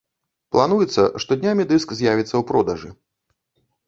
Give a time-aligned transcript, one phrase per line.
[0.53, 2.89] Плануецца, што днямі дыск з'явіцца ў продажы.